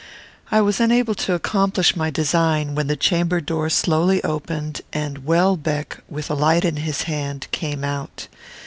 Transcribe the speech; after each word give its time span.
I 0.51 0.61
was 0.61 0.79
unable 0.79 1.13
to 1.13 1.35
accomplish 1.35 1.95
my 1.95 2.09
design, 2.09 2.73
when 2.73 2.87
the 2.87 2.95
chamber 2.95 3.39
door 3.39 3.69
slowly 3.69 4.23
opened, 4.23 4.81
and 4.91 5.25
Welbeck, 5.25 5.99
with 6.09 6.31
a 6.31 6.33
light 6.33 6.65
in 6.65 6.77
his 6.77 7.03
hand, 7.03 7.45
came 7.51 7.83
out. 7.83 8.27